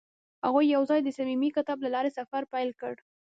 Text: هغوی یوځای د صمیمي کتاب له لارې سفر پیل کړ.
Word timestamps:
هغوی 0.45 0.65
یوځای 0.75 0.99
د 1.03 1.09
صمیمي 1.17 1.49
کتاب 1.57 1.77
له 1.85 1.89
لارې 1.95 2.11
سفر 2.19 2.41
پیل 2.53 2.69
کړ. 2.81 2.93